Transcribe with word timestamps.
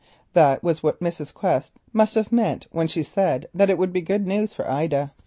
This 0.33 0.63
was 0.63 0.81
what 0.81 0.99
Mrs. 0.99 1.31
Quest 1.31 1.73
must 1.93 2.15
have 2.15 2.31
meant 2.31 2.65
when 2.71 2.87
she 2.87 3.03
said 3.03 3.47
that 3.53 3.69
it 3.69 3.77
would 3.77 3.93
be 3.93 4.01
good 4.01 4.25
news 4.25 4.51
for 4.51 4.67
Ida. 4.67 5.11